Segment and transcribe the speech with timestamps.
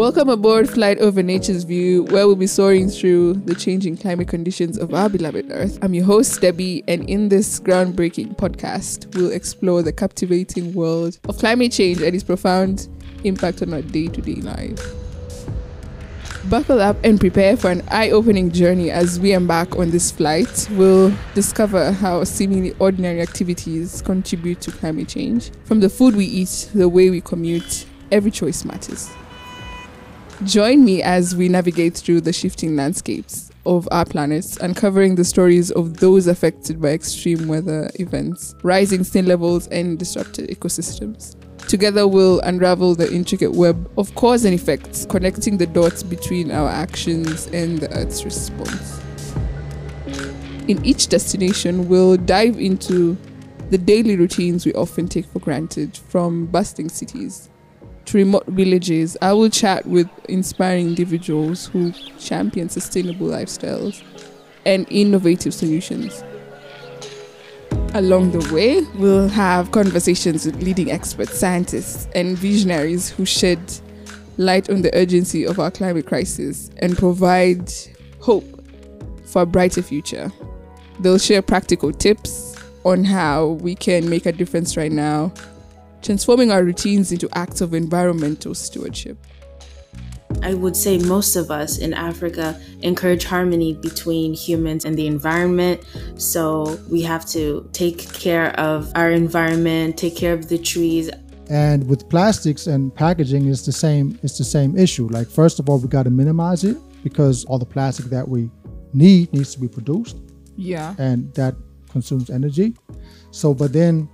[0.00, 4.78] Welcome aboard Flight Over Nature's View, where we'll be soaring through the changing climate conditions
[4.78, 5.78] of our beloved Earth.
[5.82, 11.36] I'm your host, Debbie, and in this groundbreaking podcast, we'll explore the captivating world of
[11.36, 12.88] climate change and its profound
[13.24, 14.80] impact on our day to day life.
[16.48, 20.66] Buckle up and prepare for an eye opening journey as we embark on this flight.
[20.72, 25.50] We'll discover how seemingly ordinary activities contribute to climate change.
[25.64, 29.10] From the food we eat, the way we commute, every choice matters.
[30.46, 35.70] Join me as we navigate through the shifting landscapes of our planet, uncovering the stories
[35.70, 41.36] of those affected by extreme weather events, rising sea levels, and disrupted ecosystems.
[41.68, 46.70] Together, we'll unravel the intricate web of cause and effects, connecting the dots between our
[46.70, 48.98] actions and the Earth's response.
[50.68, 53.14] In each destination, we'll dive into
[53.68, 57.49] the daily routines we often take for granted, from bustling cities
[58.10, 59.16] to remote villages.
[59.22, 64.02] I will chat with inspiring individuals who champion sustainable lifestyles
[64.66, 66.22] and innovative solutions.
[67.94, 73.60] Along the way, we'll have conversations with leading experts, scientists, and visionaries who shed
[74.36, 77.70] light on the urgency of our climate crisis and provide
[78.20, 78.44] hope
[79.24, 80.32] for a brighter future.
[81.00, 85.32] They'll share practical tips on how we can make a difference right now,
[86.02, 89.18] transforming our routines into acts of environmental stewardship.
[90.42, 95.84] I would say most of us in Africa encourage harmony between humans and the environment.
[96.16, 101.10] So we have to take care of our environment, take care of the trees.
[101.50, 104.18] And with plastics and packaging, it's the same.
[104.22, 105.08] It's the same issue.
[105.08, 108.50] Like first of all, we got to minimize it because all the plastic that we
[108.92, 110.16] need needs to be produced.
[110.56, 110.94] Yeah.
[110.98, 111.56] And that
[111.90, 112.76] consumes energy.
[113.32, 114.08] So, but then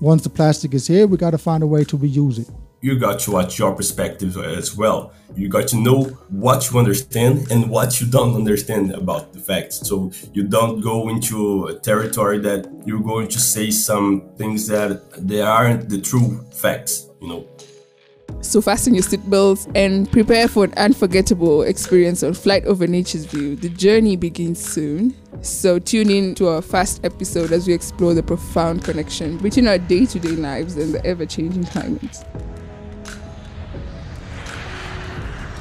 [0.00, 2.48] once the plastic is here, we got to find a way to reuse it
[2.86, 5.12] you got to watch your perspective as well.
[5.34, 9.80] You got to know what you understand and what you don't understand about the facts.
[9.88, 15.02] So you don't go into a territory that you're going to say some things that
[15.26, 17.48] they aren't the true facts, you know.
[18.40, 23.56] So fasten your seatbelts and prepare for an unforgettable experience on Flight Over Nature's View.
[23.56, 25.16] The journey begins soon.
[25.42, 29.78] So tune in to our first episode as we explore the profound connection between our
[29.78, 32.24] day-to-day lives and the ever-changing climate.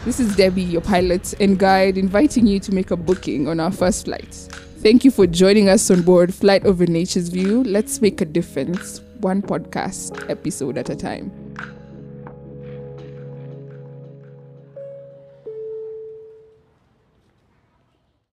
[0.05, 3.71] This is Debbie, your pilot and guide, inviting you to make a booking on our
[3.71, 4.33] first flight.
[4.79, 7.63] Thank you for joining us on board Flight Over Nature's View.
[7.63, 11.44] Let's make a difference, one podcast episode at a time.